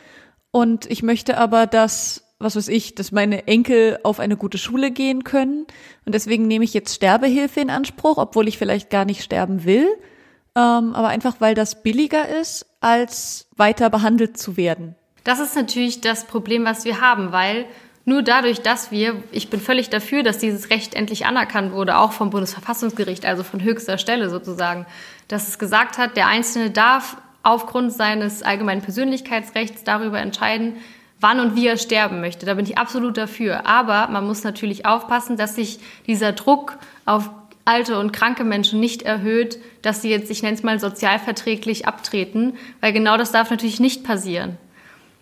[0.51, 4.89] und ich möchte aber, dass, was weiß ich, dass meine Enkel auf eine gute Schule
[4.89, 5.67] gehen können
[6.05, 9.87] und deswegen nehme ich jetzt Sterbehilfe in Anspruch, obwohl ich vielleicht gar nicht sterben will
[10.55, 14.93] ähm, aber einfach weil das billiger ist, als weiter behandelt zu werden.
[15.23, 17.65] Das ist natürlich das Problem, was wir haben, weil
[18.05, 22.11] nur dadurch, dass wir, ich bin völlig dafür, dass dieses Recht endlich anerkannt wurde, auch
[22.11, 24.85] vom Bundesverfassungsgericht, also von höchster Stelle sozusagen,
[25.27, 30.75] dass es gesagt hat, der Einzelne darf aufgrund seines allgemeinen Persönlichkeitsrechts darüber entscheiden,
[31.19, 32.45] wann und wie er sterben möchte.
[32.45, 33.65] Da bin ich absolut dafür.
[33.65, 37.31] Aber man muss natürlich aufpassen, dass sich dieser Druck auf
[37.65, 42.53] alte und kranke Menschen nicht erhöht, dass sie jetzt, ich nenne es mal, sozialverträglich abtreten,
[42.79, 44.57] weil genau das darf natürlich nicht passieren.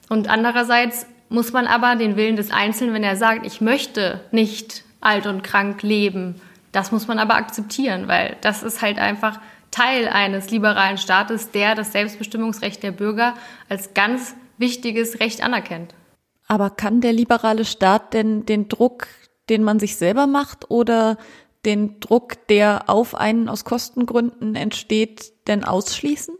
[0.09, 4.83] Und andererseits muss man aber den Willen des Einzelnen, wenn er sagt, ich möchte nicht
[5.01, 6.35] alt und krank leben,
[6.73, 9.39] das muss man aber akzeptieren, weil das ist halt einfach
[9.71, 13.35] Teil eines liberalen Staates, der das Selbstbestimmungsrecht der Bürger
[13.69, 15.93] als ganz wichtiges Recht anerkennt.
[16.47, 19.07] Aber kann der liberale Staat denn den Druck,
[19.49, 21.17] den man sich selber macht, oder
[21.65, 26.35] den Druck, der auf einen aus Kostengründen entsteht, denn ausschließen?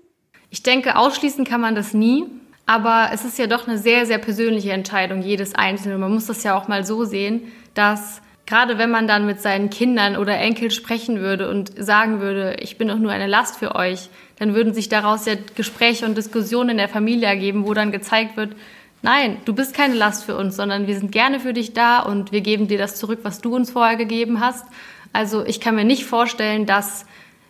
[0.50, 2.26] Ich denke, ausschließen kann man das nie.
[2.66, 6.00] Aber es ist ja doch eine sehr, sehr persönliche Entscheidung jedes Einzelnen.
[6.00, 9.70] Man muss das ja auch mal so sehen, dass gerade wenn man dann mit seinen
[9.70, 13.76] Kindern oder Enkeln sprechen würde und sagen würde, ich bin doch nur eine Last für
[13.76, 17.92] euch, dann würden sich daraus ja Gespräche und Diskussionen in der Familie ergeben, wo dann
[17.92, 18.56] gezeigt wird,
[19.02, 22.32] nein, du bist keine Last für uns, sondern wir sind gerne für dich da und
[22.32, 24.66] wir geben dir das zurück, was du uns vorher gegeben hast.
[25.14, 27.06] Also ich kann mir nicht vorstellen, dass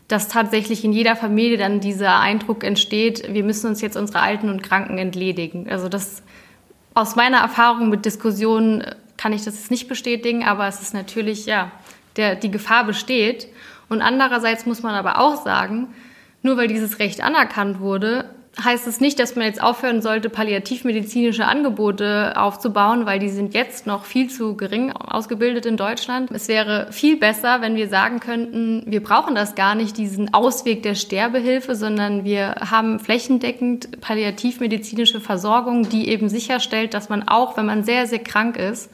[0.08, 4.50] dass tatsächlich in jeder Familie dann dieser Eindruck entsteht, wir müssen uns jetzt unsere Alten
[4.50, 5.68] und Kranken entledigen.
[5.70, 6.24] Also das
[6.94, 8.86] aus meiner Erfahrung mit Diskussionen
[9.18, 11.72] kann ich das nicht bestätigen, aber es ist natürlich, ja,
[12.18, 13.48] der, die Gefahr besteht.
[13.90, 15.88] Und andererseits muss man aber auch sagen,
[16.42, 18.30] nur weil dieses Recht anerkannt wurde,
[18.62, 23.88] heißt es nicht, dass man jetzt aufhören sollte, palliativmedizinische Angebote aufzubauen, weil die sind jetzt
[23.88, 26.30] noch viel zu gering ausgebildet in Deutschland.
[26.32, 30.84] Es wäre viel besser, wenn wir sagen könnten, wir brauchen das gar nicht, diesen Ausweg
[30.84, 37.66] der Sterbehilfe, sondern wir haben flächendeckend palliativmedizinische Versorgung, die eben sicherstellt, dass man auch, wenn
[37.66, 38.92] man sehr, sehr krank ist,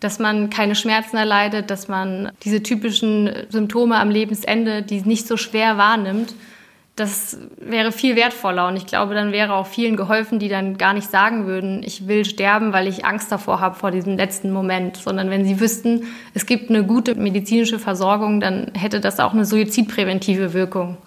[0.00, 5.36] dass man keine Schmerzen erleidet, dass man diese typischen Symptome am Lebensende, die nicht so
[5.36, 6.34] schwer wahrnimmt,
[7.00, 10.92] das wäre viel wertvoller und ich glaube, dann wäre auch vielen geholfen, die dann gar
[10.92, 14.98] nicht sagen würden, ich will sterben, weil ich Angst davor habe, vor diesem letzten Moment,
[14.98, 19.46] sondern wenn sie wüssten, es gibt eine gute medizinische Versorgung, dann hätte das auch eine
[19.46, 20.98] suizidpräventive Wirkung.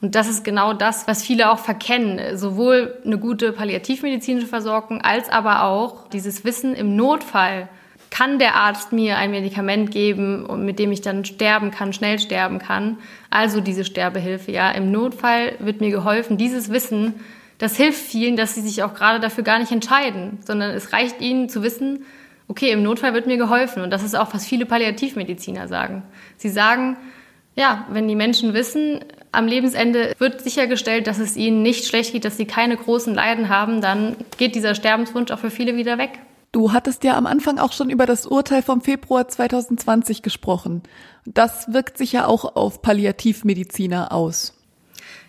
[0.00, 2.38] Und das ist genau das, was viele auch verkennen.
[2.38, 7.68] Sowohl eine gute palliativmedizinische Versorgung als aber auch dieses Wissen im Notfall
[8.10, 12.58] kann der Arzt mir ein Medikament geben, mit dem ich dann sterben kann, schnell sterben
[12.58, 12.98] kann.
[13.30, 14.70] Also diese Sterbehilfe, ja.
[14.72, 16.36] Im Notfall wird mir geholfen.
[16.36, 17.14] Dieses Wissen
[17.60, 21.20] das hilft vielen, dass sie sich auch gerade dafür gar nicht entscheiden, sondern es reicht
[21.20, 22.06] ihnen zu wissen,
[22.48, 23.82] okay, im Notfall wird mir geholfen.
[23.82, 26.02] Und das ist auch, was viele Palliativmediziner sagen.
[26.38, 26.96] Sie sagen,
[27.54, 32.24] ja, wenn die Menschen wissen, am Lebensende wird sichergestellt, dass es ihnen nicht schlecht geht,
[32.24, 36.12] dass sie keine großen Leiden haben, dann geht dieser Sterbenswunsch auch für viele wieder weg.
[36.52, 40.82] Du hattest ja am Anfang auch schon über das Urteil vom Februar 2020 gesprochen.
[41.24, 44.54] Das wirkt sich ja auch auf Palliativmediziner aus.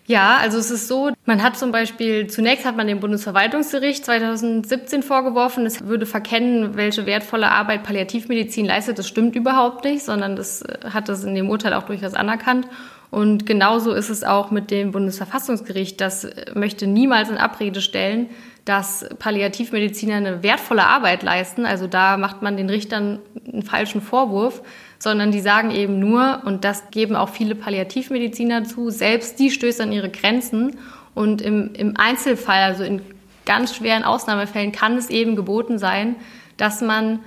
[0.04, 5.04] Ja, also es ist so, man hat zum Beispiel, zunächst hat man dem Bundesverwaltungsgericht 2017
[5.04, 8.98] vorgeworfen, es würde verkennen, welche wertvolle Arbeit Palliativmedizin leistet.
[8.98, 12.66] Das stimmt überhaupt nicht, sondern das äh, hat das in dem Urteil auch durchaus anerkannt.
[13.12, 16.00] Und genauso ist es auch mit dem Bundesverfassungsgericht.
[16.00, 18.30] Das möchte niemals in Abrede stellen,
[18.64, 21.66] dass Palliativmediziner eine wertvolle Arbeit leisten.
[21.66, 23.18] Also da macht man den Richtern
[23.50, 24.62] einen falschen Vorwurf,
[24.98, 29.80] sondern die sagen eben nur, und das geben auch viele Palliativmediziner zu, selbst die stößt
[29.80, 30.76] an ihre Grenzen.
[31.14, 33.02] Und im, im Einzelfall, also in
[33.44, 36.14] ganz schweren Ausnahmefällen, kann es eben geboten sein,
[36.56, 37.18] dass man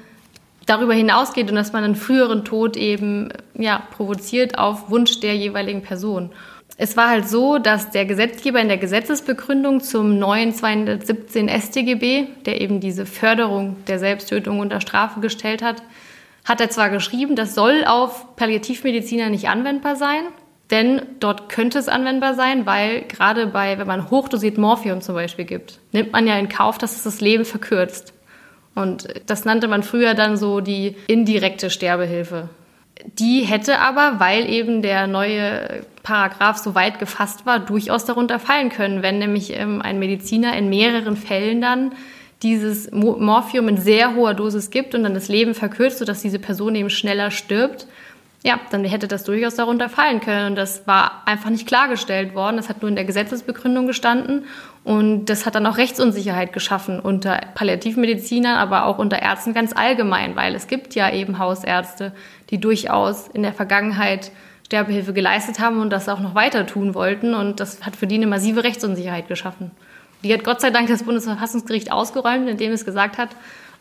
[0.66, 5.82] darüber hinausgeht und dass man einen früheren Tod eben ja, provoziert auf Wunsch der jeweiligen
[5.82, 6.32] Person
[6.78, 12.60] es war halt so, dass der Gesetzgeber in der Gesetzesbegründung zum neuen 217 StGB, der
[12.60, 15.82] eben diese Förderung der Selbsttötung unter Strafe gestellt hat,
[16.44, 20.24] hat er zwar geschrieben, das soll auf Palliativmediziner nicht anwendbar sein,
[20.70, 25.46] denn dort könnte es anwendbar sein, weil gerade bei, wenn man hochdosiert Morphium zum Beispiel
[25.46, 28.14] gibt, nimmt man ja in Kauf, dass es das Leben verkürzt.
[28.74, 32.50] Und das nannte man früher dann so die indirekte Sterbehilfe.
[33.04, 38.70] Die hätte aber, weil eben der neue Paragraph so weit gefasst war, durchaus darunter fallen
[38.70, 41.92] können, wenn nämlich ähm, ein Mediziner in mehreren Fällen dann
[42.44, 46.76] dieses Morphium in sehr hoher Dosis gibt und dann das Leben verkürzt, sodass diese Person
[46.76, 47.88] eben schneller stirbt,
[48.46, 50.52] ja, dann hätte das durchaus darunter fallen können.
[50.52, 52.58] Und das war einfach nicht klargestellt worden.
[52.58, 54.46] Das hat nur in der Gesetzesbegründung gestanden.
[54.84, 60.36] Und das hat dann auch Rechtsunsicherheit geschaffen unter Palliativmedizinern, aber auch unter Ärzten ganz allgemein,
[60.36, 62.12] weil es gibt ja eben Hausärzte,
[62.52, 64.32] die durchaus in der Vergangenheit
[64.68, 67.34] Sterbehilfe geleistet haben und das auch noch weiter tun wollten.
[67.34, 69.72] Und das hat für die eine massive Rechtsunsicherheit geschaffen.
[70.24, 73.30] Die hat Gott sei Dank das Bundesverfassungsgericht ausgeräumt, indem es gesagt hat,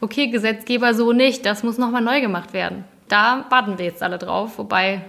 [0.01, 2.85] okay, Gesetzgeber so nicht, das muss nochmal neu gemacht werden.
[3.15, 5.03] Da warten wir jetzt alle drauf, wobei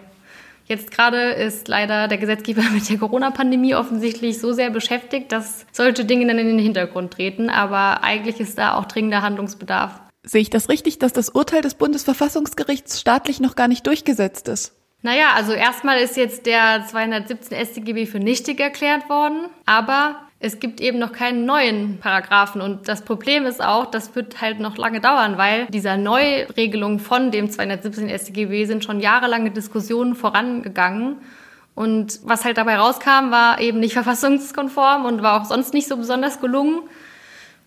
[0.68, 6.06] Jetzt gerade ist leider der Gesetzgeber mit der Corona-Pandemie offensichtlich so sehr beschäftigt, dass solche
[6.06, 7.50] Dinge dann in den Hintergrund treten.
[7.50, 10.02] Aber eigentlich ist da auch dringender Handlungsbedarf.
[10.24, 14.76] Sehe ich das richtig, dass das Urteil des Bundesverfassungsgerichts staatlich noch gar nicht durchgesetzt ist?
[15.02, 20.80] Naja, also erstmal ist jetzt der 217 StGB für nichtig erklärt worden, aber es gibt
[20.80, 22.62] eben noch keinen neuen Paragraphen.
[22.62, 27.32] Und das Problem ist auch, das wird halt noch lange dauern, weil dieser Neuregelung von
[27.32, 31.16] dem 217 StGB sind schon jahrelange Diskussionen vorangegangen.
[31.74, 35.98] Und was halt dabei rauskam, war eben nicht verfassungskonform und war auch sonst nicht so
[35.98, 36.82] besonders gelungen.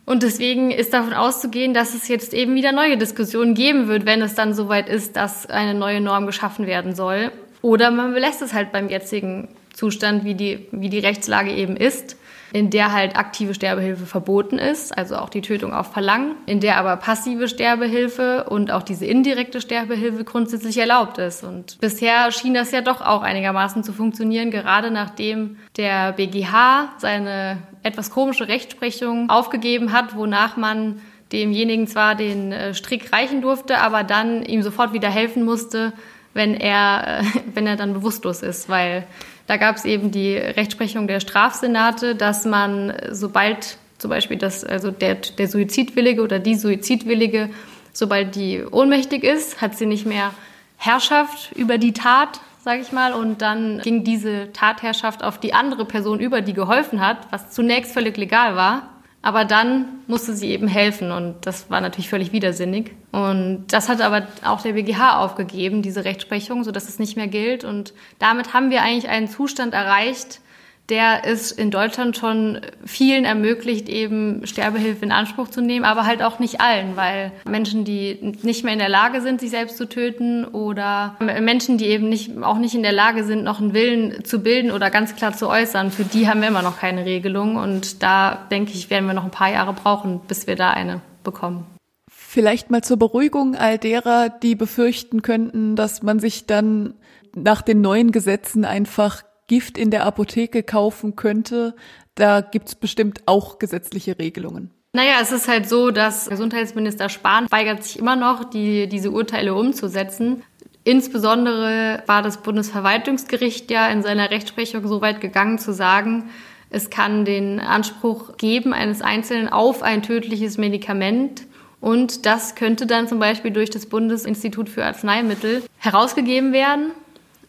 [0.06, 4.22] Und deswegen ist davon auszugehen, dass es jetzt eben wieder neue Diskussionen geben wird, wenn
[4.22, 7.32] es dann soweit ist, dass eine neue Norm geschaffen werden soll.
[7.60, 12.16] Oder man belässt es halt beim jetzigen Zustand, wie die, wie die Rechtslage eben ist
[12.52, 16.78] in der halt aktive Sterbehilfe verboten ist, also auch die Tötung auf Verlangen, in der
[16.78, 21.44] aber passive Sterbehilfe und auch diese indirekte Sterbehilfe grundsätzlich erlaubt ist.
[21.44, 27.58] Und bisher schien das ja doch auch einigermaßen zu funktionieren, gerade nachdem der BGH seine
[27.82, 31.00] etwas komische Rechtsprechung aufgegeben hat, wonach man
[31.32, 35.92] demjenigen zwar den äh, Strick reichen durfte, aber dann ihm sofort wieder helfen musste,
[36.34, 39.06] wenn er, äh, wenn er dann bewusstlos ist, weil
[39.48, 44.90] da gab es eben die Rechtsprechung der Strafsenate, dass man, sobald zum Beispiel das, also
[44.90, 47.50] der, der Suizidwillige oder die Suizidwillige,
[47.92, 50.32] sobald die ohnmächtig ist, hat sie nicht mehr
[50.76, 55.86] Herrschaft über die Tat, sage ich mal, und dann ging diese Tatherrschaft auf die andere
[55.86, 58.90] Person über, die geholfen hat, was zunächst völlig legal war.
[59.20, 62.92] Aber dann musste sie eben helfen und das war natürlich völlig widersinnig.
[63.10, 67.64] Und das hat aber auch der BGH aufgegeben, diese Rechtsprechung, sodass es nicht mehr gilt.
[67.64, 70.40] Und damit haben wir eigentlich einen Zustand erreicht,
[70.88, 76.22] der es in Deutschland schon vielen ermöglicht, eben Sterbehilfe in Anspruch zu nehmen, aber halt
[76.22, 79.88] auch nicht allen, weil Menschen, die nicht mehr in der Lage sind, sich selbst zu
[79.88, 84.24] töten oder Menschen, die eben nicht, auch nicht in der Lage sind, noch einen Willen
[84.24, 87.56] zu bilden oder ganz klar zu äußern, für die haben wir immer noch keine Regelung
[87.56, 91.02] und da denke ich, werden wir noch ein paar Jahre brauchen, bis wir da eine
[91.22, 91.66] bekommen.
[92.10, 96.94] Vielleicht mal zur Beruhigung all derer, die befürchten könnten, dass man sich dann
[97.34, 101.74] nach den neuen Gesetzen einfach Gift in der Apotheke kaufen könnte,
[102.14, 104.70] da gibt's bestimmt auch gesetzliche Regelungen.
[104.92, 109.54] Naja, es ist halt so, dass Gesundheitsminister Spahn weigert sich immer noch, die, diese Urteile
[109.54, 110.42] umzusetzen.
[110.84, 116.30] Insbesondere war das Bundesverwaltungsgericht ja in seiner Rechtsprechung so weit gegangen zu sagen,
[116.70, 121.46] Es kann den Anspruch geben eines Einzelnen auf ein tödliches Medikament.
[121.80, 126.90] Und das könnte dann zum Beispiel durch das Bundesinstitut für Arzneimittel herausgegeben werden.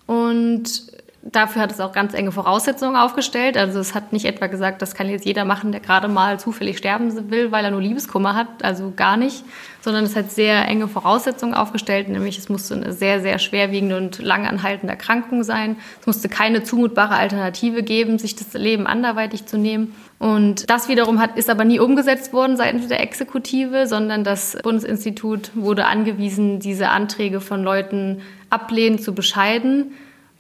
[0.05, 3.57] Und Dafür hat es auch ganz enge Voraussetzungen aufgestellt.
[3.57, 6.77] Also es hat nicht etwa gesagt, das kann jetzt jeder machen, der gerade mal zufällig
[6.77, 8.47] sterben will, weil er nur Liebeskummer hat.
[8.63, 9.43] Also gar nicht.
[9.81, 12.07] Sondern es hat sehr enge Voraussetzungen aufgestellt.
[12.07, 15.75] Nämlich es musste eine sehr, sehr schwerwiegende und langanhaltende Erkrankung sein.
[15.99, 19.93] Es musste keine zumutbare Alternative geben, sich das Leben anderweitig zu nehmen.
[20.19, 25.51] Und das wiederum hat, ist aber nie umgesetzt worden seitens der Exekutive, sondern das Bundesinstitut
[25.53, 29.91] wurde angewiesen, diese Anträge von Leuten ablehnen zu bescheiden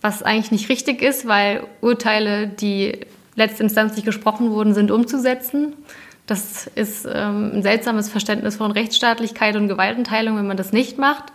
[0.01, 2.99] was eigentlich nicht richtig ist, weil Urteile, die
[3.35, 5.73] letztinstanzlich gesprochen wurden, sind umzusetzen.
[6.25, 11.33] Das ist ähm, ein seltsames Verständnis von Rechtsstaatlichkeit und Gewaltenteilung, wenn man das nicht macht.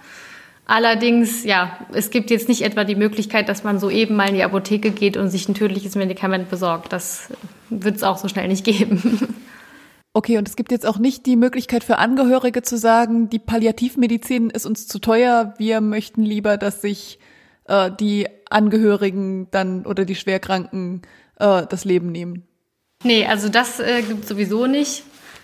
[0.66, 4.34] Allerdings, ja, es gibt jetzt nicht etwa die Möglichkeit, dass man so eben mal in
[4.34, 6.92] die Apotheke geht und sich ein tödliches Medikament besorgt.
[6.92, 7.28] Das
[7.68, 9.28] wird es auch so schnell nicht geben.
[10.16, 14.48] Okay, und es gibt jetzt auch nicht die Möglichkeit für Angehörige zu sagen, die Palliativmedizin
[14.48, 17.18] ist uns zu teuer, wir möchten lieber, dass sich
[17.66, 21.02] äh, die Angehörigen dann oder die Schwerkranken
[21.38, 22.46] äh, das Leben nehmen.
[23.02, 25.02] Nee, also das äh, gibt sowieso nicht.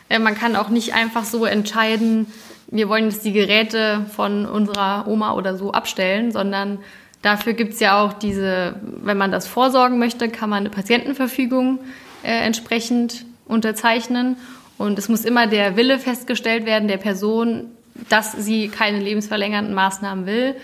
[0.08, 2.26] Äh, man kann auch nicht einfach so entscheiden,
[2.70, 6.78] wir wollen jetzt die Geräte von unserer Oma oder so abstellen, sondern
[7.20, 11.80] dafür gibt es ja auch diese, wenn man das vorsorgen möchte, kann man eine Patientenverfügung
[12.22, 14.36] äh, entsprechend unterzeichnen.
[14.78, 17.66] Und es muss immer der Wille festgestellt werden der Person,
[18.08, 20.54] dass sie keine lebensverlängernden Maßnahmen will.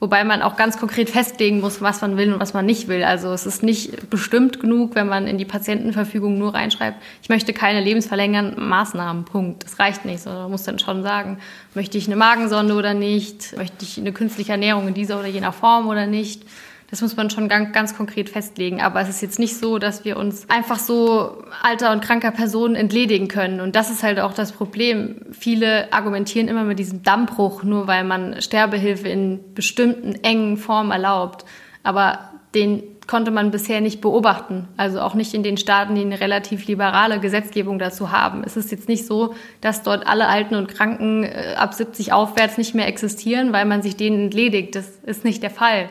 [0.00, 3.04] Wobei man auch ganz konkret festlegen muss, was man will und was man nicht will.
[3.04, 7.52] Also es ist nicht bestimmt genug, wenn man in die Patientenverfügung nur reinschreibt, ich möchte
[7.52, 9.24] keine lebensverlängernden Maßnahmen.
[9.24, 9.64] Punkt.
[9.64, 10.20] Das reicht nicht.
[10.20, 11.38] Sondern man muss dann schon sagen,
[11.74, 13.56] möchte ich eine Magensonde oder nicht?
[13.56, 16.42] Möchte ich eine künstliche Ernährung in dieser oder jener Form oder nicht?
[16.90, 18.80] Das muss man schon ganz, ganz konkret festlegen.
[18.80, 22.74] Aber es ist jetzt nicht so, dass wir uns einfach so alter und kranker Personen
[22.74, 23.60] entledigen können.
[23.60, 25.16] Und das ist halt auch das Problem.
[25.32, 31.44] Viele argumentieren immer mit diesem Dammbruch, nur weil man Sterbehilfe in bestimmten engen Formen erlaubt.
[31.82, 34.68] Aber den konnte man bisher nicht beobachten.
[34.76, 38.42] Also auch nicht in den Staaten, die eine relativ liberale Gesetzgebung dazu haben.
[38.44, 42.56] Es ist jetzt nicht so, dass dort alle Alten und Kranken äh, ab 70 aufwärts
[42.56, 44.74] nicht mehr existieren, weil man sich denen entledigt.
[44.74, 45.90] Das ist nicht der Fall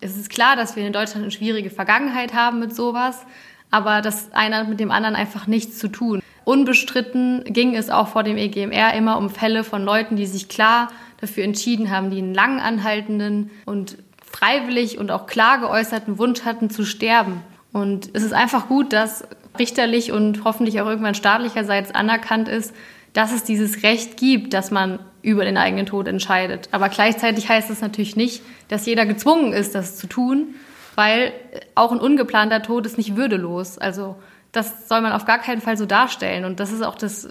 [0.00, 3.24] es ist klar, dass wir in Deutschland eine schwierige Vergangenheit haben mit sowas,
[3.70, 6.22] aber das eine hat mit dem anderen einfach nichts zu tun.
[6.44, 10.90] Unbestritten ging es auch vor dem EGMR immer um Fälle von Leuten, die sich klar
[11.20, 16.68] dafür entschieden haben, die einen lang anhaltenden und freiwillig und auch klar geäußerten Wunsch hatten
[16.68, 17.40] zu sterben.
[17.72, 19.26] Und es ist einfach gut, dass
[19.58, 22.74] richterlich und hoffentlich auch irgendwann staatlicherseits anerkannt ist,
[23.12, 26.68] dass es dieses Recht gibt, dass man über den eigenen Tod entscheidet.
[26.70, 30.54] Aber gleichzeitig heißt es natürlich nicht, dass jeder gezwungen ist, das zu tun,
[30.94, 31.32] weil
[31.74, 33.78] auch ein ungeplanter Tod ist nicht würdelos.
[33.78, 34.16] Also
[34.52, 36.44] das soll man auf gar keinen Fall so darstellen.
[36.44, 37.28] Und das ist auch das,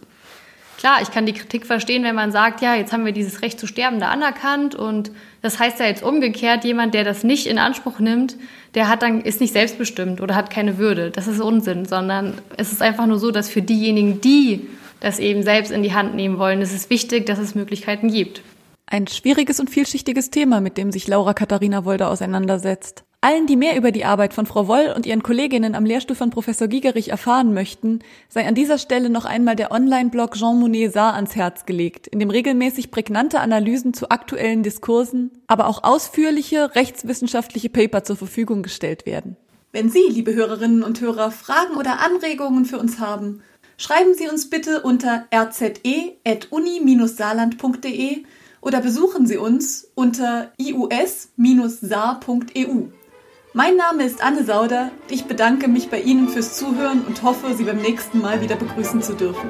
[0.77, 3.59] klar, ich kann die Kritik verstehen, wenn man sagt, ja, jetzt haben wir dieses Recht
[3.59, 5.11] zu sterben da anerkannt und
[5.43, 8.35] das heißt ja jetzt umgekehrt, jemand, der das nicht in Anspruch nimmt,
[8.73, 11.11] der hat dann, ist nicht selbstbestimmt oder hat keine Würde.
[11.11, 14.67] Das ist Unsinn, sondern es ist einfach nur so, dass für diejenigen, die
[15.03, 18.41] das eben selbst in die Hand nehmen wollen, ist es wichtig, dass es Möglichkeiten gibt.
[18.85, 23.03] Ein schwieriges und vielschichtiges Thema, mit dem sich Laura Katharina Wolde auseinandersetzt.
[23.19, 26.29] Allen, die mehr über die Arbeit von Frau Woll und ihren Kolleginnen am Lehrstuhl von
[26.29, 31.15] Professor Gigerich erfahren möchten, sei an dieser Stelle noch einmal der Online-Blog Jean Monnet Saar
[31.15, 37.69] ans Herz gelegt, in dem regelmäßig prägnante Analysen zu aktuellen Diskursen, aber auch ausführliche rechtswissenschaftliche
[37.69, 39.35] Paper zur Verfügung gestellt werden.
[39.71, 43.41] Wenn Sie, liebe Hörerinnen und Hörer, Fragen oder Anregungen für uns haben,
[43.77, 48.25] schreiben Sie uns bitte unter rze.uni-saarland.de
[48.61, 51.29] oder besuchen Sie uns unter ius-saar.eu.
[53.55, 54.89] Mein Name ist Anne Sauder.
[55.09, 59.03] Ich bedanke mich bei Ihnen fürs Zuhören und hoffe, Sie beim nächsten Mal wieder begrüßen
[59.03, 59.47] zu dürfen.